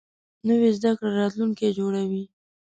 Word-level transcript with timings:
نوې 0.47 0.69
زده 0.77 0.91
کړه 0.97 1.11
راتلونکی 1.21 1.69
جوړوي 1.77 2.23